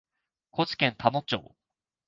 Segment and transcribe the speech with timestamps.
[0.49, 1.55] 高知県田野町